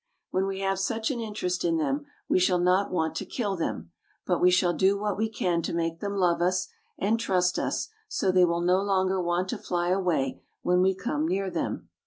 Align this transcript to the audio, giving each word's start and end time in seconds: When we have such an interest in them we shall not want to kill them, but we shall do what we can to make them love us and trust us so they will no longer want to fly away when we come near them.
When 0.31 0.47
we 0.47 0.61
have 0.61 0.79
such 0.79 1.11
an 1.11 1.19
interest 1.19 1.63
in 1.63 1.77
them 1.77 2.07
we 2.27 2.39
shall 2.39 2.57
not 2.57 2.89
want 2.91 3.13
to 3.17 3.23
kill 3.23 3.55
them, 3.55 3.91
but 4.25 4.41
we 4.41 4.49
shall 4.49 4.73
do 4.73 4.97
what 4.97 5.15
we 5.15 5.29
can 5.29 5.61
to 5.61 5.73
make 5.75 5.99
them 5.99 6.15
love 6.15 6.41
us 6.41 6.69
and 6.97 7.19
trust 7.19 7.59
us 7.59 7.89
so 8.07 8.31
they 8.31 8.43
will 8.43 8.61
no 8.61 8.81
longer 8.81 9.21
want 9.21 9.47
to 9.49 9.59
fly 9.59 9.89
away 9.89 10.41
when 10.63 10.81
we 10.81 10.95
come 10.95 11.27
near 11.27 11.51
them. 11.51 11.89